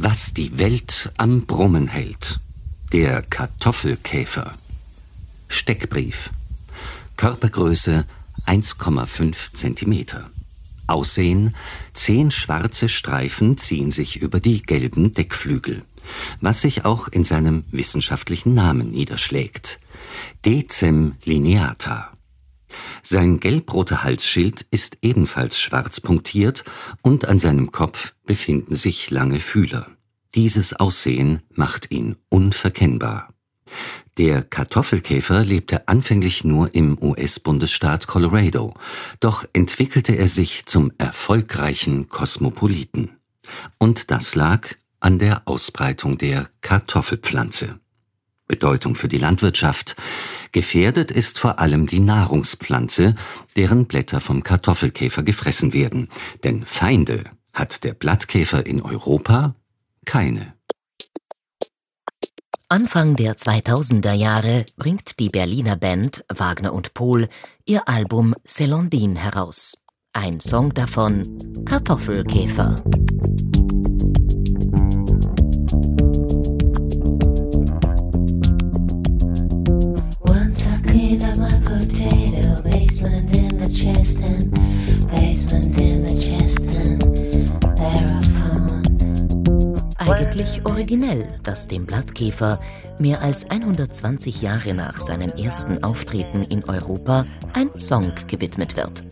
Was 0.00 0.32
die 0.32 0.58
Welt 0.58 1.10
am 1.16 1.44
Brummen 1.44 1.88
hält. 1.88 2.38
Der 2.92 3.20
Kartoffelkäfer. 3.20 4.52
Steckbrief. 5.48 6.30
Körpergröße 7.16 8.04
1,5 8.46 9.34
Zentimeter. 9.54 10.30
Aussehen, 10.86 11.56
zehn 11.94 12.30
schwarze 12.30 12.88
Streifen 12.88 13.58
ziehen 13.58 13.90
sich 13.90 14.22
über 14.22 14.38
die 14.38 14.62
gelben 14.62 15.14
Deckflügel, 15.14 15.82
was 16.40 16.60
sich 16.60 16.84
auch 16.84 17.08
in 17.08 17.24
seinem 17.24 17.64
wissenschaftlichen 17.72 18.54
Namen 18.54 18.90
niederschlägt. 18.90 19.80
Decem 20.46 21.16
lineata. 21.24 22.12
Sein 23.10 23.40
gelbroter 23.40 24.04
Halsschild 24.04 24.66
ist 24.70 24.98
ebenfalls 25.00 25.58
schwarz 25.58 25.98
punktiert 25.98 26.62
und 27.00 27.26
an 27.26 27.38
seinem 27.38 27.72
Kopf 27.72 28.12
befinden 28.26 28.74
sich 28.74 29.10
lange 29.10 29.40
Fühler. 29.40 29.86
Dieses 30.34 30.74
Aussehen 30.74 31.40
macht 31.54 31.90
ihn 31.90 32.16
unverkennbar. 32.28 33.32
Der 34.18 34.42
Kartoffelkäfer 34.42 35.42
lebte 35.42 35.88
anfänglich 35.88 36.44
nur 36.44 36.74
im 36.74 37.02
US-Bundesstaat 37.02 38.06
Colorado, 38.08 38.74
doch 39.20 39.46
entwickelte 39.54 40.12
er 40.12 40.28
sich 40.28 40.66
zum 40.66 40.92
erfolgreichen 40.98 42.10
Kosmopoliten. 42.10 43.12
Und 43.78 44.10
das 44.10 44.34
lag 44.34 44.74
an 45.00 45.18
der 45.18 45.48
Ausbreitung 45.48 46.18
der 46.18 46.50
Kartoffelpflanze. 46.60 47.80
Bedeutung 48.48 48.96
für 48.96 49.08
die 49.08 49.18
Landwirtschaft. 49.18 49.96
Gefährdet 50.58 51.12
ist 51.12 51.38
vor 51.38 51.60
allem 51.60 51.86
die 51.86 52.00
Nahrungspflanze, 52.00 53.14
deren 53.54 53.86
Blätter 53.86 54.20
vom 54.20 54.42
Kartoffelkäfer 54.42 55.22
gefressen 55.22 55.72
werden. 55.72 56.08
Denn 56.42 56.64
Feinde 56.64 57.22
hat 57.52 57.84
der 57.84 57.94
Blattkäfer 57.94 58.66
in 58.66 58.82
Europa 58.82 59.54
keine. 60.04 60.54
Anfang 62.68 63.14
der 63.14 63.36
2000er 63.36 64.14
Jahre 64.14 64.66
bringt 64.76 65.20
die 65.20 65.28
Berliner 65.28 65.76
Band 65.76 66.24
Wagner 66.28 66.72
und 66.72 66.92
Pohl 66.92 67.28
ihr 67.64 67.88
Album 67.88 68.34
Celandine 68.44 69.20
heraus. 69.20 69.78
Ein 70.12 70.40
Song 70.40 70.74
davon 70.74 71.22
Kartoffelkäfer. 71.66 72.82
Eigentlich 89.98 90.64
originell, 90.64 91.38
dass 91.42 91.68
dem 91.68 91.84
Blattkäfer 91.86 92.60
mehr 92.98 93.22
als 93.22 93.48
120 93.50 94.40
Jahre 94.42 94.74
nach 94.74 95.00
seinem 95.00 95.30
ersten 95.30 95.84
Auftreten 95.84 96.42
in 96.44 96.64
Europa 96.64 97.24
ein 97.52 97.70
Song 97.78 98.12
gewidmet 98.26 98.76
wird. 98.76 99.04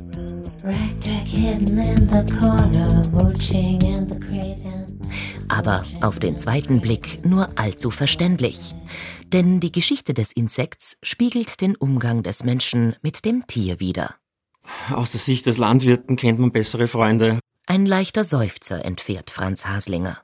Aber 5.48 5.84
auf 6.00 6.18
den 6.18 6.38
zweiten 6.38 6.80
Blick 6.80 7.24
nur 7.24 7.48
allzu 7.56 7.90
verständlich. 7.90 8.74
Denn 9.32 9.60
die 9.60 9.72
Geschichte 9.72 10.14
des 10.14 10.32
Insekts 10.32 10.96
spiegelt 11.02 11.60
den 11.60 11.76
Umgang 11.76 12.22
des 12.22 12.44
Menschen 12.44 12.96
mit 13.02 13.24
dem 13.24 13.46
Tier 13.46 13.80
wider. 13.80 14.14
Aus 14.90 15.10
der 15.10 15.20
Sicht 15.20 15.46
des 15.46 15.58
Landwirten 15.58 16.16
kennt 16.16 16.38
man 16.38 16.52
bessere 16.52 16.88
Freunde. 16.88 17.38
Ein 17.66 17.86
leichter 17.86 18.24
Seufzer 18.24 18.84
entfährt 18.84 19.30
Franz 19.30 19.66
Haslinger. 19.66 20.18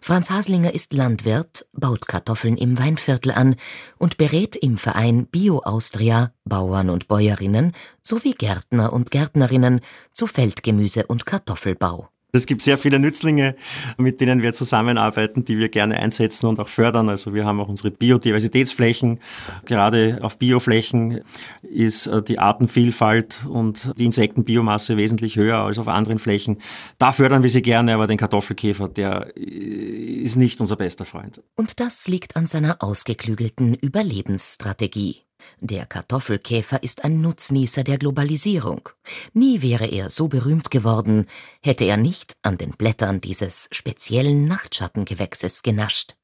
Franz 0.00 0.30
Haslinger 0.30 0.74
ist 0.74 0.92
Landwirt, 0.92 1.66
baut 1.72 2.06
Kartoffeln 2.06 2.56
im 2.56 2.78
Weinviertel 2.78 3.32
an 3.32 3.56
und 3.98 4.18
berät 4.18 4.56
im 4.56 4.76
Verein 4.76 5.26
Bio 5.26 5.60
Austria 5.64 6.32
Bauern 6.44 6.90
und 6.90 7.08
Bäuerinnen 7.08 7.72
sowie 8.02 8.32
Gärtner 8.32 8.92
und 8.92 9.10
Gärtnerinnen 9.10 9.80
zu 10.12 10.26
Feldgemüse 10.26 11.06
und 11.06 11.24
Kartoffelbau. 11.24 12.08
Es 12.34 12.46
gibt 12.46 12.62
sehr 12.62 12.76
viele 12.76 12.98
Nützlinge, 12.98 13.54
mit 13.96 14.20
denen 14.20 14.42
wir 14.42 14.52
zusammenarbeiten, 14.52 15.44
die 15.44 15.56
wir 15.58 15.68
gerne 15.68 15.96
einsetzen 15.96 16.46
und 16.46 16.58
auch 16.58 16.68
fördern. 16.68 17.08
Also 17.08 17.32
wir 17.32 17.44
haben 17.44 17.60
auch 17.60 17.68
unsere 17.68 17.92
Biodiversitätsflächen. 17.92 19.20
Gerade 19.66 20.18
auf 20.20 20.38
Bioflächen 20.38 21.20
ist 21.62 22.08
äh, 22.08 22.22
die 22.22 22.40
Artenvielfalt 22.40 23.46
und 23.48 23.92
die 23.98 24.04
Insektenbiomasse 24.04 24.96
wesentlich 24.96 25.36
höher 25.36 25.58
als 25.58 25.78
auf 25.78 25.86
anderen 25.86 26.18
Flächen. 26.18 26.58
Da 26.98 27.12
fördern 27.12 27.44
wir 27.44 27.50
sie 27.50 27.62
gerne, 27.62 27.94
aber 27.94 28.08
den 28.08 28.18
Kartoffelkäfer, 28.18 28.88
der 28.88 29.36
äh, 29.36 29.40
ist 29.40 30.34
nicht 30.34 30.60
unser 30.60 30.74
bester 30.74 31.04
Freund. 31.04 31.40
Und 31.54 31.78
das 31.78 32.08
liegt 32.08 32.34
an 32.34 32.48
seiner 32.48 32.82
ausgeklügelten 32.82 33.74
Überlebensstrategie. 33.74 35.23
Der 35.60 35.86
Kartoffelkäfer 35.86 36.82
ist 36.82 37.04
ein 37.04 37.20
Nutznießer 37.20 37.84
der 37.84 37.98
Globalisierung. 37.98 38.88
Nie 39.32 39.62
wäre 39.62 39.86
er 39.86 40.10
so 40.10 40.28
berühmt 40.28 40.70
geworden, 40.70 41.26
hätte 41.62 41.84
er 41.84 41.96
nicht 41.96 42.36
an 42.42 42.58
den 42.58 42.70
Blättern 42.70 43.20
dieses 43.20 43.68
speziellen 43.72 44.46
Nachtschattengewächses 44.46 45.62
genascht. 45.62 46.16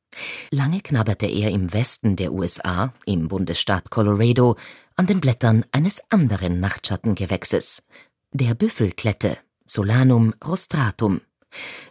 Lange 0.50 0.80
knabberte 0.80 1.26
er 1.26 1.50
im 1.50 1.72
Westen 1.72 2.16
der 2.16 2.32
USA, 2.32 2.92
im 3.06 3.28
Bundesstaat 3.28 3.90
Colorado, 3.90 4.56
an 4.96 5.06
den 5.06 5.20
Blättern 5.20 5.64
eines 5.72 6.02
anderen 6.10 6.60
Nachtschattengewächses, 6.60 7.82
der 8.32 8.54
Büffelklette, 8.54 9.38
Solanum 9.64 10.34
rostratum. 10.44 11.20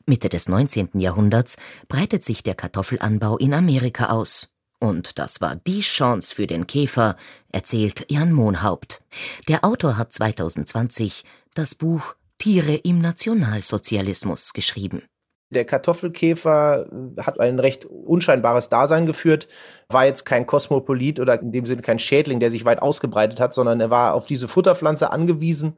Mitte 0.06 0.30
des 0.30 0.48
19. 0.48 0.90
Jahrhunderts 0.94 1.58
breitet 1.88 2.24
sich 2.24 2.44
der 2.44 2.56
Kartoffelanbau 2.56 3.38
in 3.38 3.54
Amerika 3.54 4.08
aus. 4.08 4.54
Und 4.80 5.20
das 5.20 5.42
war 5.42 5.56
die 5.56 5.82
Chance 5.82 6.34
für 6.34 6.48
den 6.48 6.66
Käfer, 6.66 7.16
erzählt 7.52 8.06
Jan 8.10 8.32
Mohnhaupt. 8.32 9.04
Der 9.48 9.66
Autor 9.66 9.98
hat 9.98 10.14
2020 10.14 11.26
das 11.54 11.76
Buch 11.76 12.16
Tiere 12.38 12.76
im 12.76 13.02
Nationalsozialismus 13.02 14.54
geschrieben. 14.54 15.04
Der 15.52 15.66
Kartoffelkäfer 15.66 16.88
hat 17.20 17.40
ein 17.40 17.60
recht 17.60 17.86
unscheinbares 17.86 18.70
Dasein 18.70 19.08
geführt, 19.08 19.48
war 19.90 20.06
jetzt 20.06 20.24
kein 20.24 20.46
Kosmopolit 20.46 21.20
oder 21.20 21.42
in 21.42 21.52
dem 21.52 21.66
Sinne 21.66 21.82
kein 21.82 22.00
Schädling, 22.00 22.40
der 22.40 22.52
sich 22.52 22.66
weit 22.66 22.82
ausgebreitet 22.82 23.40
hat, 23.40 23.54
sondern 23.54 23.82
er 23.82 23.90
war 23.90 24.14
auf 24.14 24.28
diese 24.28 24.48
Futterpflanze 24.48 25.12
angewiesen. 25.12 25.78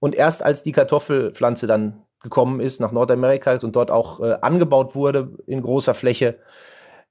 Und 0.00 0.14
erst 0.14 0.42
als 0.42 0.62
die 0.62 0.72
Kartoffelpflanze 0.72 1.66
dann 1.66 2.02
gekommen 2.22 2.60
ist 2.60 2.80
nach 2.80 2.90
Nordamerika 2.90 3.58
und 3.62 3.76
dort 3.76 3.90
auch 3.90 4.20
äh, 4.20 4.38
angebaut 4.40 4.94
wurde 4.94 5.36
in 5.46 5.60
großer 5.60 5.94
Fläche, 5.94 6.38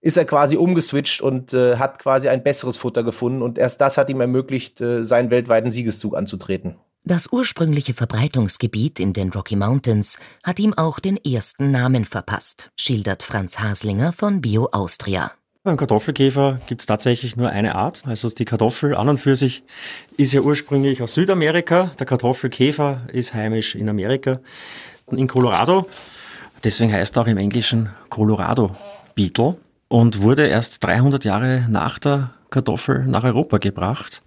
ist 0.01 0.17
er 0.17 0.25
quasi 0.25 0.57
umgeswitcht 0.57 1.21
und 1.21 1.53
äh, 1.53 1.77
hat 1.77 1.99
quasi 1.99 2.27
ein 2.27 2.43
besseres 2.43 2.77
Futter 2.77 3.03
gefunden. 3.03 3.41
Und 3.41 3.57
erst 3.57 3.79
das 3.81 3.97
hat 3.97 4.09
ihm 4.09 4.19
ermöglicht, 4.19 4.81
äh, 4.81 5.05
seinen 5.05 5.29
weltweiten 5.29 5.71
Siegeszug 5.71 6.15
anzutreten. 6.15 6.75
Das 7.03 7.31
ursprüngliche 7.31 7.93
Verbreitungsgebiet 7.93 8.99
in 8.99 9.13
den 9.13 9.29
Rocky 9.29 9.55
Mountains 9.55 10.19
hat 10.43 10.59
ihm 10.59 10.75
auch 10.75 10.99
den 10.99 11.17
ersten 11.17 11.71
Namen 11.71 12.05
verpasst, 12.05 12.71
schildert 12.75 13.23
Franz 13.23 13.59
Haslinger 13.59 14.13
von 14.13 14.41
Bio 14.41 14.69
Austria. 14.71 15.31
Beim 15.63 15.77
Kartoffelkäfer 15.77 16.59
gibt 16.67 16.81
es 16.81 16.87
tatsächlich 16.87 17.35
nur 17.37 17.49
eine 17.49 17.75
Art. 17.75 18.03
Also 18.07 18.29
die 18.29 18.45
Kartoffel 18.45 18.95
an 18.95 19.09
und 19.09 19.19
für 19.19 19.35
sich 19.35 19.63
ist 20.17 20.33
ja 20.33 20.41
ursprünglich 20.41 21.01
aus 21.03 21.13
Südamerika. 21.13 21.91
Der 21.99 22.07
Kartoffelkäfer 22.07 23.01
ist 23.11 23.35
heimisch 23.35 23.75
in 23.75 23.87
Amerika, 23.87 24.39
in 25.11 25.27
Colorado. 25.27 25.87
Deswegen 26.63 26.91
heißt 26.91 27.15
er 27.15 27.23
auch 27.23 27.27
im 27.27 27.37
Englischen 27.37 27.89
Colorado 28.09 28.75
Beetle 29.15 29.57
und 29.91 30.21
wurde 30.21 30.47
erst 30.47 30.81
300 30.85 31.25
Jahre 31.25 31.65
nach 31.69 31.99
der 31.99 32.31
Kartoffel 32.49 33.05
nach 33.05 33.25
Europa 33.25 33.57
gebracht. 33.57 34.23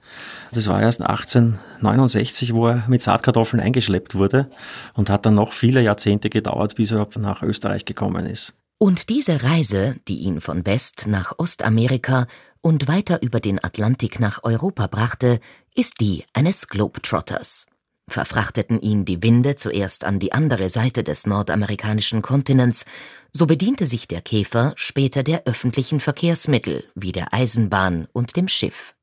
Das 0.52 0.68
war 0.68 0.80
erst 0.80 1.00
1869, 1.00 2.52
wo 2.52 2.68
er 2.68 2.84
mit 2.86 3.02
Saatkartoffeln 3.02 3.62
eingeschleppt 3.62 4.14
wurde 4.14 4.50
und 4.92 5.08
hat 5.08 5.24
dann 5.24 5.34
noch 5.34 5.54
viele 5.54 5.80
Jahrzehnte 5.80 6.28
gedauert, 6.28 6.74
bis 6.74 6.90
er 6.90 7.08
nach 7.18 7.42
Österreich 7.42 7.86
gekommen 7.86 8.26
ist. 8.26 8.52
Und 8.76 9.08
diese 9.08 9.42
Reise, 9.42 9.96
die 10.06 10.18
ihn 10.18 10.42
von 10.42 10.66
West 10.66 11.06
nach 11.06 11.32
Ostamerika 11.38 12.26
und 12.60 12.86
weiter 12.86 13.22
über 13.22 13.40
den 13.40 13.62
Atlantik 13.62 14.20
nach 14.20 14.44
Europa 14.44 14.86
brachte, 14.86 15.40
ist 15.74 16.00
die 16.00 16.24
eines 16.34 16.68
Globetrotters 16.68 17.68
verfrachteten 18.08 18.80
ihn 18.80 19.04
die 19.04 19.22
Winde 19.22 19.56
zuerst 19.56 20.04
an 20.04 20.18
die 20.18 20.32
andere 20.32 20.70
Seite 20.70 21.04
des 21.04 21.26
nordamerikanischen 21.26 22.22
Kontinents, 22.22 22.84
so 23.32 23.46
bediente 23.46 23.86
sich 23.86 24.08
der 24.08 24.20
Käfer 24.20 24.72
später 24.76 25.22
der 25.22 25.46
öffentlichen 25.46 26.00
Verkehrsmittel 26.00 26.84
wie 26.94 27.12
der 27.12 27.32
Eisenbahn 27.32 28.08
und 28.12 28.36
dem 28.36 28.48
Schiff. 28.48 28.94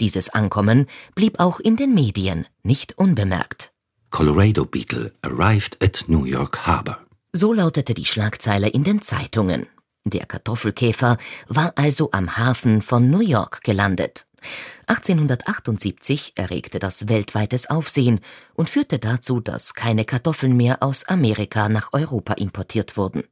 Dieses 0.00 0.30
Ankommen 0.30 0.86
blieb 1.14 1.38
auch 1.38 1.60
in 1.60 1.76
den 1.76 1.94
Medien 1.94 2.46
nicht 2.62 2.98
unbemerkt. 2.98 3.72
Colorado 4.10 4.64
Beetle 4.64 5.12
arrived 5.22 5.82
at 5.82 6.04
New 6.08 6.24
York 6.24 6.66
Harbor. 6.66 6.98
So 7.32 7.52
lautete 7.52 7.94
die 7.94 8.06
Schlagzeile 8.06 8.68
in 8.68 8.82
den 8.82 9.02
Zeitungen. 9.02 9.66
Der 10.04 10.26
Kartoffelkäfer 10.26 11.18
war 11.46 11.72
also 11.76 12.10
am 12.12 12.36
Hafen 12.36 12.82
von 12.82 13.10
New 13.10 13.20
York 13.20 13.62
gelandet. 13.62 14.26
1878 14.86 16.32
erregte 16.36 16.78
das 16.78 17.08
weltweites 17.08 17.70
Aufsehen 17.70 18.20
und 18.54 18.68
führte 18.68 18.98
dazu, 18.98 19.40
dass 19.40 19.74
keine 19.74 20.04
Kartoffeln 20.04 20.56
mehr 20.56 20.82
aus 20.82 21.06
Amerika 21.08 21.68
nach 21.68 21.92
Europa 21.92 22.34
importiert 22.34 22.96
wurden. 22.96 23.24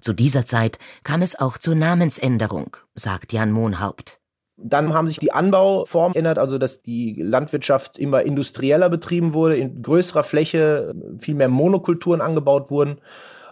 Zu 0.00 0.12
dieser 0.12 0.46
Zeit 0.46 0.78
kam 1.04 1.22
es 1.22 1.38
auch 1.38 1.58
zur 1.58 1.74
Namensänderung, 1.74 2.76
sagt 2.94 3.32
Jan 3.32 3.52
Mohnhaupt. 3.52 4.20
Dann 4.56 4.94
haben 4.94 5.08
sich 5.08 5.18
die 5.18 5.32
Anbauformen 5.32 6.12
geändert, 6.12 6.38
also 6.38 6.58
dass 6.58 6.80
die 6.80 7.20
Landwirtschaft 7.20 7.98
immer 7.98 8.22
industrieller 8.22 8.88
betrieben 8.88 9.34
wurde, 9.34 9.56
in 9.56 9.82
größerer 9.82 10.22
Fläche 10.22 10.94
viel 11.18 11.34
mehr 11.34 11.48
Monokulturen 11.48 12.20
angebaut 12.20 12.70
wurden. 12.70 13.00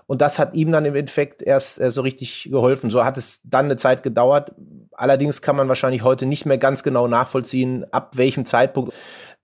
Und 0.07 0.21
das 0.21 0.39
hat 0.39 0.55
ihm 0.57 0.73
dann 0.73 0.85
im 0.85 0.95
Endeffekt 0.95 1.43
erst 1.43 1.81
äh, 1.81 1.91
so 1.91 2.03
richtig 2.03 2.49
geholfen. 2.51 2.91
So 2.91 3.05
hat 3.05 3.17
es 3.17 3.41
dann 3.45 3.67
eine 3.67 3.77
Zeit 3.77 4.03
gedauert. 4.03 4.53
Allerdings 4.93 5.43
kann 5.43 5.57
man 5.57 5.69
wahrscheinlich 5.69 6.03
heute 6.03 6.27
nicht 6.27 6.47
mehr 6.47 6.59
ganz 6.59 6.83
genau 6.83 7.09
nachvollziehen, 7.09 7.85
ab 7.93 8.17
welchem 8.17 8.45
Zeitpunkt 8.45 8.93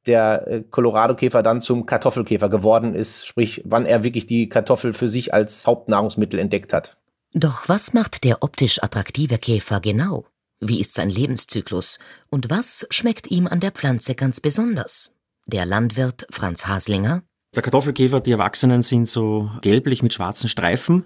der 0.06 0.46
äh, 0.48 0.64
Colorado-Käfer 0.68 1.42
dann 1.42 1.60
zum 1.60 1.86
Kartoffelkäfer 1.86 2.48
geworden 2.48 2.94
ist, 2.94 3.26
sprich, 3.26 3.62
wann 3.64 3.86
er 3.86 4.02
wirklich 4.02 4.26
die 4.26 4.48
Kartoffel 4.48 4.92
für 4.92 5.08
sich 5.08 5.34
als 5.34 5.66
Hauptnahrungsmittel 5.66 6.38
entdeckt 6.38 6.72
hat. 6.72 6.96
Doch 7.34 7.68
was 7.68 7.92
macht 7.92 8.24
der 8.24 8.42
optisch 8.42 8.82
attraktive 8.82 9.38
Käfer 9.38 9.80
genau? 9.80 10.24
Wie 10.60 10.80
ist 10.80 10.94
sein 10.94 11.10
Lebenszyklus? 11.10 11.98
Und 12.30 12.50
was 12.50 12.86
schmeckt 12.90 13.30
ihm 13.30 13.46
an 13.46 13.60
der 13.60 13.70
Pflanze 13.70 14.14
ganz 14.14 14.40
besonders? 14.40 15.14
Der 15.46 15.64
Landwirt 15.64 16.26
Franz 16.30 16.66
Haslinger 16.66 17.22
der 17.58 17.64
Kartoffelkäfer, 17.64 18.20
die 18.20 18.30
Erwachsenen 18.30 18.82
sind 18.82 19.08
so 19.08 19.50
gelblich 19.62 20.04
mit 20.04 20.14
schwarzen 20.14 20.48
Streifen. 20.48 21.04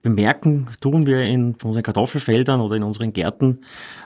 Bemerken 0.00 0.68
tun 0.80 1.08
wir 1.08 1.22
in 1.22 1.56
unseren 1.60 1.82
Kartoffelfeldern 1.82 2.60
oder 2.60 2.76
in 2.76 2.84
unseren 2.84 3.12
Gärten 3.12 3.62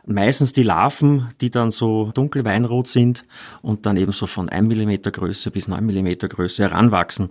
meistens 0.07 0.55
die 0.55 0.63
Larven, 0.63 1.29
die 1.43 1.51
dann 1.51 1.71
so 1.71 2.11
dunkel 2.15 2.47
weinrot 2.47 2.89
sind 2.89 3.27
und 3.61 3.85
dann 3.85 3.99
eben 3.99 4.13
so 4.13 4.27
von 4.27 4.49
1 4.49 4.75
mm 4.75 5.03
Größe 5.13 5.51
bis 5.51 5.69
9 5.69 5.85
mm 5.85 6.13
Größe 6.31 6.63
heranwachsen. 6.63 7.29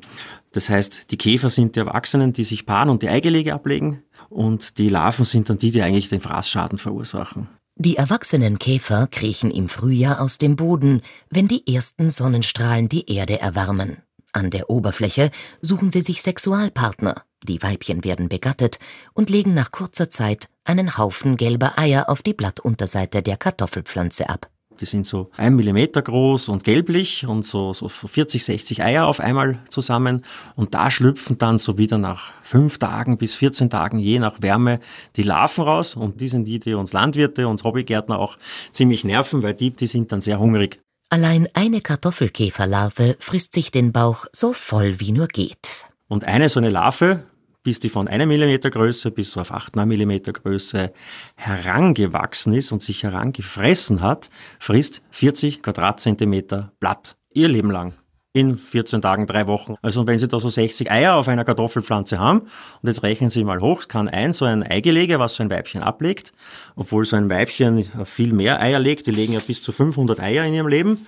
Das 0.52 0.70
heißt, 0.70 1.10
die 1.10 1.18
Käfer 1.18 1.50
sind 1.50 1.76
die 1.76 1.80
Erwachsenen, 1.80 2.32
die 2.32 2.44
sich 2.44 2.68
paaren 2.68 2.90
und 2.90 3.02
die 3.02 3.10
Eigelege 3.10 3.56
ablegen 3.56 4.04
und 4.30 4.78
die 4.78 4.90
Larven 4.90 5.26
sind 5.26 5.50
dann 5.50 5.58
die, 5.58 5.72
die 5.72 5.82
eigentlich 5.82 6.10
den 6.10 6.22
Fraßschaden 6.22 6.78
verursachen. 6.78 7.50
Die 7.78 7.98
erwachsenen 7.98 8.60
Käfer 8.60 9.08
kriechen 9.08 9.50
im 9.50 9.68
Frühjahr 9.68 10.22
aus 10.22 10.38
dem 10.38 10.56
Boden, 10.56 11.02
wenn 11.32 11.48
die 11.48 11.74
ersten 11.74 12.12
Sonnenstrahlen 12.12 12.90
die 12.90 13.12
Erde 13.12 13.40
erwärmen. 13.40 13.98
An 14.34 14.50
der 14.50 14.70
Oberfläche 14.70 15.30
suchen 15.62 15.92
sie 15.92 16.02
sich 16.02 16.22
Sexualpartner, 16.22 17.16
die 17.44 17.62
Weibchen 17.62 18.04
werden 18.06 18.30
begattet 18.30 18.80
und 19.14 19.30
legen 19.30 19.54
nach 19.54 19.72
kurzer 19.72 20.10
Zeit 20.10 20.48
einen 20.64 20.98
Haufen 20.98 21.36
gelber 21.36 21.78
Eier 21.78 22.10
auf 22.10 22.22
die 22.22 22.34
Blattunterseite 22.34 23.24
der 23.24 23.36
Kartoffelpflanze 23.36 24.30
ab. 24.30 24.50
Die 24.80 24.86
sind 24.86 25.06
so 25.06 25.30
ein 25.36 25.56
Millimeter 25.56 26.02
groß 26.02 26.50
und 26.50 26.64
gelblich 26.64 27.28
und 27.28 27.46
so, 27.46 27.74
so 27.74 27.90
40, 27.90 28.44
60 28.46 28.82
Eier 28.82 29.06
auf 29.06 29.20
einmal 29.20 29.60
zusammen. 29.70 30.24
Und 30.56 30.74
da 30.74 30.90
schlüpfen 30.90 31.38
dann 31.38 31.60
so 31.60 31.78
wieder 31.78 31.98
nach 31.98 32.32
fünf 32.42 32.80
Tagen 32.80 33.18
bis 33.18 33.36
14 33.36 33.70
Tagen, 33.70 34.00
je 34.00 34.18
nach 34.18 34.42
Wärme, 34.42 34.80
die 35.18 35.24
Larven 35.24 35.66
raus. 35.66 35.96
Und 35.96 36.22
die 36.22 36.30
sind 36.30 36.46
die, 36.46 36.58
die 36.58 36.74
uns 36.74 36.94
Landwirte, 36.94 37.48
uns 37.48 37.64
Hobbygärtner 37.64 38.18
auch 38.18 38.38
ziemlich 38.72 39.04
nerven, 39.04 39.44
weil 39.44 39.54
die, 39.54 39.72
die 39.72 39.88
sind 39.88 40.12
dann 40.12 40.22
sehr 40.22 40.40
hungrig. 40.40 40.80
Allein 41.14 41.50
eine 41.56 41.82
Kartoffelkäferlarve 41.82 43.18
frisst 43.20 43.52
sich 43.52 43.70
den 43.70 43.92
Bauch 43.92 44.28
so 44.32 44.54
voll 44.54 45.02
wie 45.02 45.12
nur 45.12 45.28
geht. 45.28 45.88
Und 46.08 46.24
eine 46.24 46.48
so 46.48 46.62
eine 46.62 46.70
Larve, 46.70 47.24
bis 47.64 47.82
die 47.82 47.90
von 47.90 48.08
einer 48.08 48.26
Millimeter 48.26 48.70
Größe 48.70 49.12
bis 49.12 49.36
auf 49.36 49.52
8, 49.52 49.76
9 49.76 49.86
Millimeter 49.90 50.32
Größe 50.32 50.94
herangewachsen 51.36 52.54
ist 52.54 52.72
und 52.72 52.82
sich 52.82 53.04
herangefressen 53.04 54.00
hat, 54.00 54.30
frisst 54.58 55.02
40 55.12 55.62
Quadratzentimeter 55.62 56.72
Blatt. 56.80 57.18
Ihr 57.34 57.50
Leben 57.50 57.72
lang 57.72 57.94
in 58.34 58.58
14 58.58 59.02
Tagen, 59.02 59.28
drei 59.28 59.48
Wochen. 59.48 59.76
Also 59.82 60.08
wenn 60.08 60.20
Sie 60.20 60.28
da 60.28 60.40
so 60.40 60.50
60 60.50 60.90
Eier 60.90 61.16
auf 61.16 61.28
einer 61.28 61.44
Kartoffelpflanze 61.44 62.20
haben, 62.20 62.42
und 62.82 62.88
jetzt 62.88 63.04
rechnen 63.04 63.30
Sie 63.30 63.44
mal 63.44 63.60
hoch, 63.60 63.82
es 63.82 63.90
kann 63.90 64.08
ein 64.08 64.34
so 64.34 64.46
ein 64.46 64.64
Eigelege, 64.64 65.20
was 65.20 65.36
so 65.36 65.44
ein 65.44 65.50
Weibchen 65.50 65.84
ablegt, 65.84 66.32
obwohl 66.76 67.06
so 67.06 67.18
ein 67.18 67.30
Weibchen 67.30 67.84
viel 68.06 68.34
mehr 68.34 68.62
Eier 68.62 68.80
legt, 68.80 69.08
die 69.08 69.12
legen 69.12 69.34
ja 69.34 69.40
bis 69.46 69.62
zu 69.62 69.72
500 69.72 70.20
Eier 70.20 70.46
in 70.46 70.54
ihrem 70.54 70.68
Leben, 70.68 71.06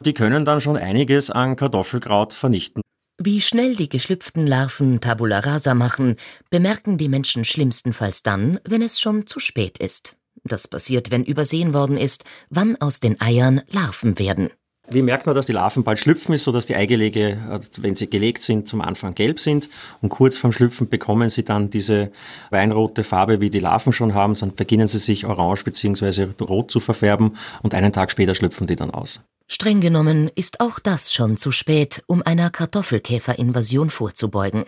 die 0.00 0.12
können 0.12 0.44
dann 0.44 0.60
schon 0.60 0.76
einiges 0.76 1.30
an 1.30 1.56
Kartoffelkraut 1.56 2.34
vernichten. 2.34 2.82
Wie 3.18 3.40
schnell 3.40 3.74
die 3.74 3.88
geschlüpften 3.88 4.46
Larven 4.46 5.00
Tabula 5.00 5.38
rasa 5.38 5.72
machen, 5.72 6.16
bemerken 6.50 6.98
die 6.98 7.08
Menschen 7.08 7.46
schlimmstenfalls 7.46 8.22
dann, 8.22 8.60
wenn 8.68 8.82
es 8.82 9.00
schon 9.00 9.26
zu 9.26 9.40
spät 9.40 9.78
ist. 9.78 10.18
Das 10.44 10.68
passiert, 10.68 11.10
wenn 11.10 11.24
übersehen 11.24 11.72
worden 11.72 11.96
ist, 11.96 12.24
wann 12.50 12.76
aus 12.78 13.00
den 13.00 13.18
Eiern 13.20 13.62
Larven 13.70 14.18
werden. 14.18 14.50
Wie 14.88 15.02
merkt 15.02 15.26
man, 15.26 15.34
dass 15.34 15.46
die 15.46 15.52
Larven 15.52 15.82
bald 15.82 15.98
schlüpfen 15.98 16.34
ist, 16.34 16.44
so 16.44 16.52
dass 16.52 16.66
die 16.66 16.76
Eigelege, 16.76 17.38
äh, 17.50 17.60
wenn 17.78 17.94
sie 17.94 18.08
gelegt 18.08 18.42
sind, 18.42 18.68
zum 18.68 18.80
Anfang 18.80 19.14
gelb 19.14 19.40
sind 19.40 19.68
und 20.00 20.10
kurz 20.10 20.36
vorm 20.36 20.52
Schlüpfen 20.52 20.88
bekommen 20.88 21.28
sie 21.30 21.44
dann 21.44 21.70
diese 21.70 22.12
weinrote 22.50 23.02
Farbe, 23.02 23.40
wie 23.40 23.50
die 23.50 23.60
Larven 23.60 23.92
schon 23.92 24.14
haben, 24.14 24.34
dann 24.34 24.54
beginnen 24.54 24.88
sie 24.88 24.98
sich 24.98 25.26
orange 25.26 25.64
bzw. 25.64 26.28
rot 26.40 26.70
zu 26.70 26.80
verfärben 26.80 27.36
und 27.62 27.74
einen 27.74 27.92
Tag 27.92 28.10
später 28.10 28.34
schlüpfen 28.34 28.66
die 28.66 28.76
dann 28.76 28.90
aus. 28.90 29.22
Streng 29.48 29.80
genommen 29.80 30.30
ist 30.34 30.60
auch 30.60 30.80
das 30.80 31.12
schon 31.12 31.36
zu 31.36 31.52
spät, 31.52 32.02
um 32.06 32.22
einer 32.22 32.50
Kartoffelkäferinvasion 32.50 33.90
vorzubeugen. 33.90 34.64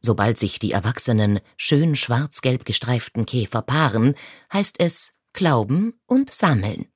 Sobald 0.00 0.38
sich 0.38 0.58
die 0.58 0.72
erwachsenen, 0.72 1.40
schön 1.56 1.96
schwarz-gelb 1.96 2.64
gestreiften 2.64 3.26
Käfer 3.26 3.62
paaren, 3.62 4.14
heißt 4.52 4.76
es 4.78 5.14
glauben 5.32 5.94
und 6.06 6.30
sammeln. 6.30 6.91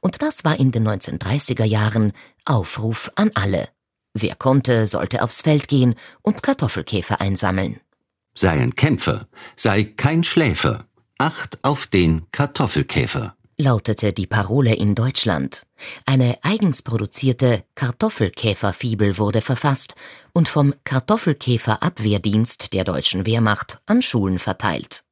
Und 0.00 0.22
das 0.22 0.44
war 0.44 0.58
in 0.58 0.72
den 0.72 0.86
1930er 0.86 1.64
Jahren 1.64 2.12
Aufruf 2.44 3.10
an 3.14 3.30
alle. 3.34 3.68
Wer 4.14 4.34
konnte, 4.34 4.86
sollte 4.86 5.22
aufs 5.22 5.42
Feld 5.42 5.68
gehen 5.68 5.94
und 6.22 6.42
Kartoffelkäfer 6.42 7.20
einsammeln. 7.20 7.80
Sei 8.34 8.50
ein 8.50 8.74
Kämpfer, 8.74 9.26
sei 9.56 9.84
kein 9.84 10.24
Schläfer. 10.24 10.86
Acht 11.18 11.58
auf 11.62 11.86
den 11.86 12.26
Kartoffelkäfer 12.30 13.34
lautete 13.58 14.12
die 14.12 14.26
Parole 14.26 14.74
in 14.74 14.94
Deutschland. 14.94 15.64
Eine 16.06 16.38
eigens 16.42 16.82
produzierte 16.82 17.64
Kartoffelkäferfibel 17.74 19.18
wurde 19.18 19.42
verfasst 19.42 19.96
und 20.32 20.48
vom 20.48 20.74
Kartoffelkäferabwehrdienst 20.84 22.72
der 22.72 22.84
deutschen 22.84 23.26
Wehrmacht 23.26 23.80
an 23.86 24.00
Schulen 24.00 24.38
verteilt. 24.38 25.04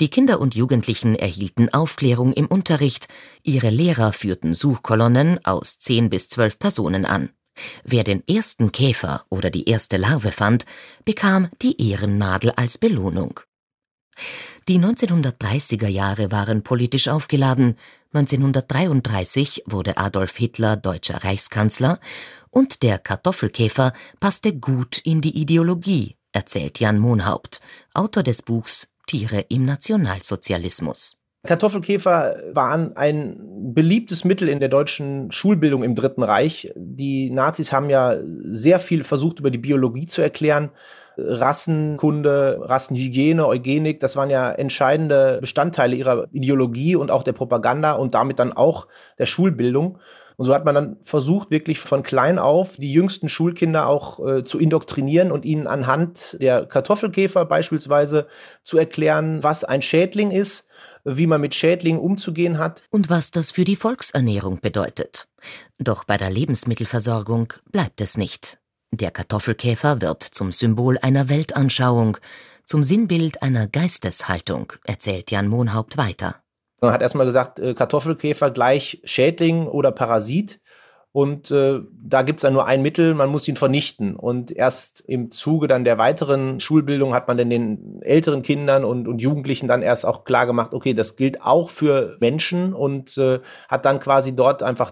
Die 0.00 0.08
Kinder 0.08 0.40
und 0.40 0.54
Jugendlichen 0.54 1.14
erhielten 1.14 1.72
Aufklärung 1.72 2.32
im 2.32 2.46
Unterricht, 2.46 3.08
ihre 3.42 3.70
Lehrer 3.70 4.12
führten 4.12 4.54
Suchkolonnen 4.54 5.44
aus 5.44 5.78
zehn 5.78 6.10
bis 6.10 6.28
zwölf 6.28 6.58
Personen 6.58 7.04
an. 7.04 7.30
Wer 7.84 8.02
den 8.02 8.26
ersten 8.26 8.72
Käfer 8.72 9.24
oder 9.28 9.50
die 9.50 9.68
erste 9.68 9.96
Larve 9.96 10.32
fand, 10.32 10.64
bekam 11.04 11.48
die 11.62 11.90
Ehrennadel 11.90 12.50
als 12.56 12.78
Belohnung. 12.78 13.40
Die 14.66 14.78
1930er 14.78 15.88
Jahre 15.88 16.32
waren 16.32 16.62
politisch 16.62 17.08
aufgeladen. 17.08 17.76
1933 18.12 19.64
wurde 19.66 19.98
Adolf 19.98 20.36
Hitler 20.36 20.76
deutscher 20.76 21.22
Reichskanzler 21.22 22.00
und 22.50 22.82
der 22.82 22.98
Kartoffelkäfer 22.98 23.92
passte 24.20 24.56
gut 24.56 24.98
in 24.98 25.20
die 25.20 25.36
Ideologie, 25.36 26.16
erzählt 26.32 26.80
Jan 26.80 26.98
Mohnhaupt, 26.98 27.60
Autor 27.92 28.22
des 28.22 28.42
Buchs 28.42 28.88
Tiere 29.06 29.44
im 29.48 29.64
Nationalsozialismus. 29.64 31.20
Kartoffelkäfer 31.46 32.36
waren 32.52 32.96
ein 32.96 33.38
beliebtes 33.74 34.24
Mittel 34.24 34.48
in 34.48 34.60
der 34.60 34.70
deutschen 34.70 35.30
Schulbildung 35.30 35.84
im 35.84 35.94
Dritten 35.94 36.22
Reich. 36.22 36.72
Die 36.74 37.28
Nazis 37.28 37.70
haben 37.70 37.90
ja 37.90 38.16
sehr 38.22 38.78
viel 38.78 39.04
versucht, 39.04 39.40
über 39.40 39.50
die 39.50 39.58
Biologie 39.58 40.06
zu 40.06 40.22
erklären. 40.22 40.70
Rassenkunde, 41.18 42.60
Rassenhygiene, 42.62 43.46
Eugenik, 43.46 44.00
das 44.00 44.16
waren 44.16 44.30
ja 44.30 44.50
entscheidende 44.50 45.38
Bestandteile 45.40 45.94
ihrer 45.94 46.26
Ideologie 46.32 46.96
und 46.96 47.10
auch 47.10 47.22
der 47.22 47.32
Propaganda 47.32 47.92
und 47.92 48.14
damit 48.14 48.38
dann 48.38 48.52
auch 48.52 48.88
der 49.18 49.26
Schulbildung. 49.26 49.98
Und 50.36 50.46
so 50.46 50.54
hat 50.54 50.64
man 50.64 50.74
dann 50.74 50.96
versucht, 51.02 51.50
wirklich 51.50 51.78
von 51.78 52.02
klein 52.02 52.38
auf 52.38 52.76
die 52.76 52.92
jüngsten 52.92 53.28
Schulkinder 53.28 53.86
auch 53.86 54.24
äh, 54.26 54.44
zu 54.44 54.58
indoktrinieren 54.58 55.30
und 55.30 55.44
ihnen 55.44 55.66
anhand 55.66 56.36
der 56.40 56.66
Kartoffelkäfer 56.66 57.44
beispielsweise 57.44 58.26
zu 58.62 58.78
erklären, 58.78 59.42
was 59.42 59.64
ein 59.64 59.82
Schädling 59.82 60.30
ist, 60.30 60.66
wie 61.04 61.26
man 61.26 61.40
mit 61.40 61.54
Schädlingen 61.54 62.00
umzugehen 62.00 62.58
hat. 62.58 62.82
Und 62.90 63.10
was 63.10 63.30
das 63.30 63.52
für 63.52 63.64
die 63.64 63.76
Volksernährung 63.76 64.60
bedeutet. 64.60 65.28
Doch 65.78 66.04
bei 66.04 66.16
der 66.16 66.30
Lebensmittelversorgung 66.30 67.52
bleibt 67.70 68.00
es 68.00 68.16
nicht. 68.16 68.58
Der 68.90 69.10
Kartoffelkäfer 69.10 70.00
wird 70.00 70.22
zum 70.22 70.52
Symbol 70.52 70.98
einer 70.98 71.28
Weltanschauung, 71.28 72.16
zum 72.64 72.82
Sinnbild 72.82 73.42
einer 73.42 73.66
Geisteshaltung, 73.66 74.72
erzählt 74.84 75.30
Jan 75.30 75.48
Mohnhaupt 75.48 75.96
weiter. 75.96 76.43
Man 76.80 76.92
hat 76.92 77.02
erstmal 77.02 77.26
gesagt, 77.26 77.58
äh, 77.58 77.74
Kartoffelkäfer 77.74 78.50
gleich 78.50 79.00
Schädling 79.04 79.66
oder 79.66 79.92
Parasit. 79.92 80.60
Und 81.12 81.52
äh, 81.52 81.78
da 81.92 82.22
gibt 82.22 82.40
es 82.40 82.42
dann 82.42 82.54
nur 82.54 82.66
ein 82.66 82.82
Mittel, 82.82 83.14
man 83.14 83.28
muss 83.28 83.46
ihn 83.46 83.54
vernichten. 83.54 84.16
Und 84.16 84.50
erst 84.50 85.00
im 85.06 85.30
Zuge 85.30 85.68
dann 85.68 85.84
der 85.84 85.96
weiteren 85.96 86.58
Schulbildung 86.58 87.14
hat 87.14 87.28
man 87.28 87.38
dann 87.38 87.50
den 87.50 88.02
älteren 88.02 88.42
Kindern 88.42 88.84
und, 88.84 89.06
und 89.06 89.22
Jugendlichen 89.22 89.68
dann 89.68 89.82
erst 89.82 90.06
auch 90.06 90.24
klar 90.24 90.44
gemacht, 90.44 90.74
okay, 90.74 90.92
das 90.92 91.14
gilt 91.14 91.40
auch 91.40 91.70
für 91.70 92.16
Menschen 92.18 92.74
und 92.74 93.16
äh, 93.16 93.38
hat 93.68 93.84
dann 93.84 94.00
quasi 94.00 94.34
dort 94.34 94.64
einfach 94.64 94.90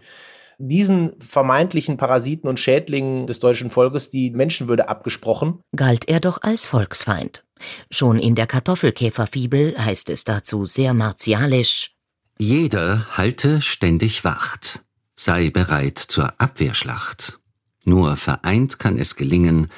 diesen 0.68 1.12
vermeintlichen 1.18 1.96
Parasiten 1.96 2.48
und 2.48 2.60
Schädlingen 2.60 3.26
des 3.26 3.40
deutschen 3.40 3.68
Volkes 3.68 4.10
die 4.10 4.30
Menschenwürde 4.30 4.88
abgesprochen. 4.88 5.60
Galt 5.74 6.08
er 6.08 6.20
doch 6.20 6.38
als 6.42 6.66
Volksfeind. 6.66 7.44
Schon 7.90 8.18
in 8.18 8.36
der 8.36 8.46
Kartoffelkäferfibel 8.46 9.74
heißt 9.76 10.08
es 10.10 10.24
dazu 10.24 10.64
sehr 10.64 10.94
martialisch 10.94 11.90
Jeder 12.38 13.06
halte 13.16 13.60
ständig 13.60 14.24
Wacht, 14.24 14.84
sei 15.16 15.50
bereit 15.50 15.98
zur 15.98 16.40
Abwehrschlacht. 16.40 17.40
Nur 17.84 18.16
vereint 18.16 18.78
kann 18.78 18.98
es 18.98 19.16
gelingen, 19.16 19.68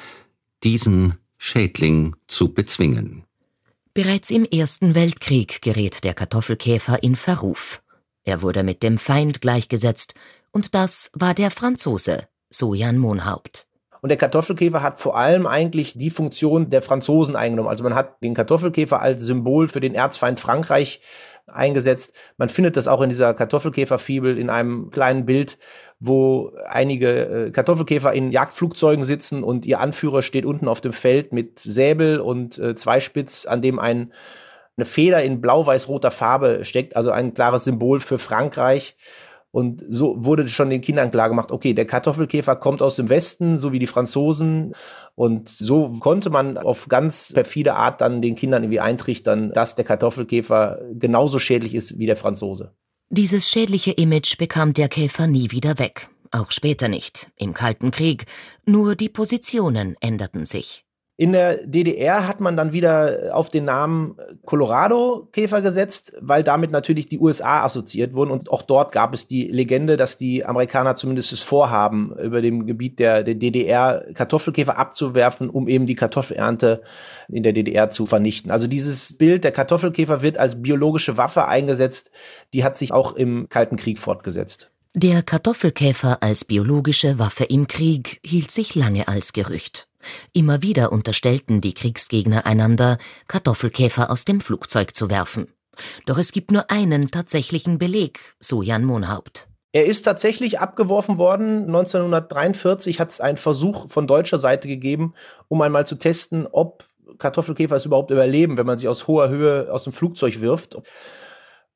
diesen 0.63 1.15
Schädling 1.37 2.15
zu 2.27 2.53
bezwingen. 2.53 3.23
Bereits 3.95 4.29
im 4.29 4.45
Ersten 4.45 4.93
Weltkrieg 4.93 5.61
gerät 5.61 6.03
der 6.03 6.13
Kartoffelkäfer 6.13 7.01
in 7.01 7.15
Verruf. 7.15 7.81
Er 8.23 8.41
wurde 8.41 8.63
mit 8.63 8.83
dem 8.83 8.97
Feind 8.97 9.41
gleichgesetzt, 9.41 10.15
und 10.55 10.73
das 10.73 11.11
war 11.13 11.33
der 11.33 11.51
Franzose, 11.51 12.29
so 12.49 12.73
Jan 12.73 12.97
Monhaupt. 12.97 13.67
Und 14.01 14.07
der 14.07 14.17
Kartoffelkäfer 14.17 14.81
hat 14.81 14.99
vor 14.99 15.17
allem 15.17 15.47
eigentlich 15.47 15.97
die 15.97 16.09
Funktion 16.09 16.69
der 16.69 16.81
Franzosen 16.81 17.35
eingenommen. 17.35 17.67
Also 17.67 17.83
man 17.83 17.93
hat 17.93 18.21
den 18.23 18.33
Kartoffelkäfer 18.33 19.01
als 19.01 19.23
Symbol 19.23 19.67
für 19.67 19.81
den 19.81 19.95
Erzfeind 19.95 20.39
Frankreich 20.39 21.01
eingesetzt. 21.47 22.13
Man 22.37 22.47
findet 22.47 22.77
das 22.77 22.87
auch 22.87 23.01
in 23.01 23.09
dieser 23.09 23.33
Kartoffelkäferfibel 23.33 24.37
in 24.37 24.49
einem 24.49 24.91
kleinen 24.91 25.25
Bild, 25.25 25.57
wo 25.99 26.53
einige 26.67 27.47
äh, 27.47 27.51
Kartoffelkäfer 27.51 28.13
in 28.13 28.31
Jagdflugzeugen 28.31 29.03
sitzen 29.03 29.43
und 29.43 29.65
ihr 29.65 29.81
Anführer 29.81 30.21
steht 30.21 30.45
unten 30.45 30.69
auf 30.69 30.79
dem 30.79 30.93
Feld 30.93 31.33
mit 31.33 31.59
Säbel 31.59 32.21
und 32.21 32.57
äh, 32.59 32.75
Zweispitz, 32.75 33.45
an 33.45 33.61
dem 33.61 33.77
ein, 33.77 34.13
eine 34.77 34.85
Feder 34.85 35.21
in 35.21 35.41
blau-weiß-roter 35.41 36.11
Farbe 36.11 36.63
steckt, 36.63 36.95
also 36.95 37.11
ein 37.11 37.33
klares 37.33 37.65
Symbol 37.65 37.99
für 37.99 38.19
Frankreich. 38.19 38.95
Und 39.55 39.85
so 39.87 40.17
wurde 40.17 40.49
schon 40.49 40.69
den 40.69 40.81
Kindern 40.81 41.11
klar 41.11 41.29
gemacht, 41.29 41.49
okay, 41.49 41.73
der 41.73 41.85
Kartoffelkäfer 41.85 42.57
kommt 42.57 42.81
aus 42.81 42.97
dem 42.97 43.07
Westen, 43.07 43.57
so 43.57 43.71
wie 43.71 43.79
die 43.79 43.87
Franzosen. 43.87 44.73
Und 45.15 45.47
so 45.47 45.91
konnte 46.01 46.29
man 46.29 46.57
auf 46.57 46.89
ganz 46.89 47.31
perfide 47.31 47.75
Art 47.75 48.01
dann 48.01 48.21
den 48.21 48.35
Kindern 48.35 48.63
irgendwie 48.63 48.81
eintrichtern, 48.81 49.53
dass 49.53 49.75
der 49.75 49.85
Kartoffelkäfer 49.85 50.81
genauso 50.91 51.39
schädlich 51.39 51.73
ist 51.73 51.97
wie 51.97 52.05
der 52.05 52.17
Franzose. 52.17 52.73
Dieses 53.09 53.49
schädliche 53.49 53.91
Image 53.91 54.37
bekam 54.37 54.73
der 54.73 54.89
Käfer 54.89 55.25
nie 55.25 55.51
wieder 55.51 55.79
weg. 55.79 56.09
Auch 56.31 56.51
später 56.51 56.89
nicht, 56.89 57.29
im 57.37 57.53
Kalten 57.53 57.91
Krieg. 57.91 58.25
Nur 58.65 58.95
die 58.95 59.07
Positionen 59.07 59.95
änderten 60.01 60.45
sich. 60.45 60.84
In 61.17 61.31
der 61.31 61.65
DDR 61.65 62.27
hat 62.27 62.41
man 62.41 62.57
dann 62.57 62.73
wieder 62.73 63.29
auf 63.31 63.49
den 63.49 63.63
Namen 63.63 64.17
Colorado-Käfer 64.43 65.61
gesetzt, 65.61 66.11
weil 66.19 66.43
damit 66.43 66.71
natürlich 66.71 67.07
die 67.07 67.19
USA 67.19 67.63
assoziiert 67.63 68.13
wurden. 68.13 68.31
Und 68.31 68.51
auch 68.51 68.61
dort 68.61 68.91
gab 68.91 69.13
es 69.13 69.25
die 69.25 69.47
Legende, 69.47 69.95
dass 69.95 70.17
die 70.17 70.43
Amerikaner 70.43 70.95
zumindest 70.95 71.31
das 71.31 71.41
Vorhaben, 71.41 72.13
über 72.19 72.41
dem 72.41 72.65
Gebiet 72.65 72.99
der, 72.99 73.23
der 73.23 73.35
DDR 73.35 74.03
Kartoffelkäfer 74.13 74.77
abzuwerfen, 74.77 75.49
um 75.49 75.69
eben 75.69 75.85
die 75.87 75.95
Kartoffelernte 75.95 76.81
in 77.29 77.43
der 77.43 77.53
DDR 77.53 77.89
zu 77.89 78.05
vernichten. 78.05 78.51
Also 78.51 78.67
dieses 78.67 79.17
Bild 79.17 79.45
der 79.45 79.53
Kartoffelkäfer 79.53 80.21
wird 80.21 80.37
als 80.37 80.61
biologische 80.61 81.17
Waffe 81.17 81.47
eingesetzt. 81.47 82.11
Die 82.51 82.65
hat 82.65 82.77
sich 82.77 82.91
auch 82.91 83.15
im 83.15 83.47
Kalten 83.47 83.77
Krieg 83.77 83.99
fortgesetzt. 83.99 84.69
Der 84.97 85.23
Kartoffelkäfer 85.23 86.23
als 86.23 86.45
biologische 86.45 87.19
Waffe 87.19 87.43
im 87.43 87.67
Krieg 87.67 88.21
hielt 88.23 88.49
sich 88.49 88.75
lange 88.75 89.09
als 89.09 89.33
Gerücht. 89.33 89.89
Immer 90.31 90.61
wieder 90.61 90.93
unterstellten 90.93 91.59
die 91.59 91.73
Kriegsgegner 91.73 92.45
einander, 92.45 92.97
Kartoffelkäfer 93.27 94.09
aus 94.09 94.23
dem 94.23 94.39
Flugzeug 94.39 94.95
zu 94.95 95.09
werfen. 95.09 95.49
Doch 96.05 96.17
es 96.17 96.31
gibt 96.31 96.51
nur 96.51 96.71
einen 96.71 97.11
tatsächlichen 97.11 97.77
Beleg, 97.77 98.35
so 98.39 98.61
Jan 98.61 98.85
Monhaupt. 98.85 99.49
Er 99.73 99.85
ist 99.85 100.03
tatsächlich 100.03 100.61
abgeworfen 100.61 101.17
worden. 101.17 101.65
1943 101.65 103.01
hat 103.01 103.11
es 103.11 103.19
einen 103.19 103.35
Versuch 103.35 103.89
von 103.89 104.07
deutscher 104.07 104.37
Seite 104.37 104.69
gegeben, 104.69 105.13
um 105.49 105.61
einmal 105.61 105.85
zu 105.85 105.95
testen, 105.95 106.47
ob 106.49 106.85
Kartoffelkäfer 107.17 107.75
es 107.75 107.85
überhaupt 107.85 108.11
überleben, 108.11 108.57
wenn 108.57 108.65
man 108.65 108.77
sie 108.77 108.87
aus 108.87 109.07
hoher 109.07 109.27
Höhe 109.27 109.67
aus 109.69 109.83
dem 109.83 109.91
Flugzeug 109.91 110.39
wirft. 110.39 110.77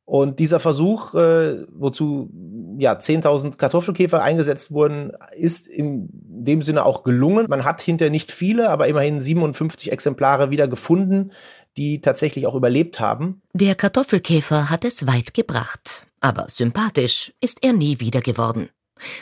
Und 0.09 0.39
dieser 0.39 0.59
Versuch, 0.59 1.13
äh, 1.13 1.67
wozu 1.71 2.31
ja 2.79 2.93
10.000 2.93 3.57
Kartoffelkäfer 3.57 4.23
eingesetzt 4.23 4.71
wurden, 4.71 5.11
ist 5.37 5.67
in 5.67 6.09
dem 6.11 6.63
Sinne 6.63 6.83
auch 6.83 7.03
gelungen. 7.03 7.45
Man 7.47 7.63
hat 7.63 7.79
hinterher 7.79 8.09
nicht 8.09 8.31
viele, 8.31 8.71
aber 8.71 8.87
immerhin 8.87 9.21
57 9.21 9.91
Exemplare 9.91 10.49
wieder 10.49 10.67
gefunden, 10.67 11.29
die 11.77 12.01
tatsächlich 12.01 12.47
auch 12.47 12.55
überlebt 12.55 12.99
haben. 12.99 13.43
Der 13.53 13.75
Kartoffelkäfer 13.75 14.71
hat 14.71 14.83
es 14.83 15.05
weit 15.05 15.35
gebracht, 15.35 16.07
aber 16.21 16.45
sympathisch 16.47 17.31
ist 17.39 17.63
er 17.63 17.73
nie 17.73 17.99
wieder 17.99 18.21
geworden. 18.21 18.69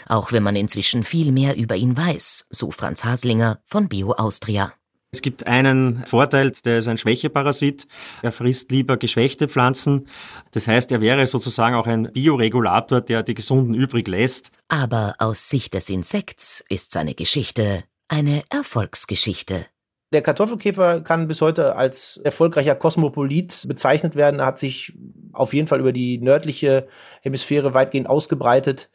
Auch 0.07 0.31
wenn 0.31 0.41
man 0.41 0.55
inzwischen 0.55 1.03
viel 1.03 1.33
mehr 1.33 1.57
über 1.57 1.75
ihn 1.75 1.97
weiß, 1.97 2.47
so 2.49 2.71
Franz 2.71 3.03
Haslinger 3.03 3.59
von 3.65 3.89
Bio 3.89 4.13
Austria. 4.13 4.71
Es 5.11 5.21
gibt 5.21 5.47
einen 5.47 6.05
Vorteil, 6.05 6.51
der 6.65 6.79
ist 6.79 6.87
ein 6.89 6.97
Schwächeparasit. 6.97 7.87
Er 8.21 8.33
frisst 8.33 8.71
lieber 8.71 8.97
geschwächte 8.97 9.47
Pflanzen. 9.47 10.07
Das 10.51 10.67
heißt, 10.67 10.91
er 10.91 10.99
wäre 10.99 11.25
sozusagen 11.27 11.75
auch 11.75 11.87
ein 11.87 12.11
Bioregulator, 12.11 12.99
der 12.99 13.23
die 13.23 13.33
Gesunden 13.33 13.73
übrig 13.73 14.07
lässt. 14.07 14.51
Aber 14.67 15.15
aus 15.19 15.49
Sicht 15.49 15.73
des 15.73 15.89
Insekts 15.89 16.63
ist 16.67 16.91
seine 16.91 17.13
Geschichte 17.13 17.85
eine 18.09 18.43
Erfolgsgeschichte. 18.49 19.65
Der 20.13 20.21
Kartoffelkäfer 20.21 21.01
kann 21.01 21.27
bis 21.27 21.41
heute 21.41 21.75
als 21.75 22.17
erfolgreicher 22.23 22.75
Kosmopolit 22.75 23.65
bezeichnet 23.67 24.15
werden. 24.15 24.39
Er 24.39 24.45
hat 24.45 24.59
sich 24.59 24.93
auf 25.33 25.53
jeden 25.53 25.67
Fall 25.67 25.79
über 25.79 25.91
die 25.91 26.17
nördliche 26.17 26.87
Hemisphäre 27.21 27.73
weitgehend 27.73 28.07
ausgebreitet 28.07 28.89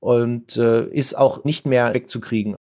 und 0.00 0.56
äh, 0.56 0.86
ist 0.86 1.16
auch 1.16 1.44
nicht 1.44 1.66
mehr 1.66 1.94
wegzukriegen. 1.94 2.56